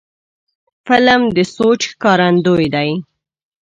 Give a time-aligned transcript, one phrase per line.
[0.87, 2.89] فلم د سوچ ښکارندوی دی